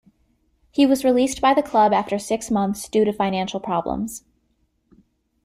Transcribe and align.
He 0.71 0.87
was 0.87 1.03
released 1.05 1.41
by 1.41 1.53
the 1.53 1.61
club 1.61 1.93
after 1.93 2.17
six 2.17 2.49
months 2.49 2.89
due 2.89 3.05
to 3.05 3.13
financial 3.13 3.59
problems. 3.59 4.23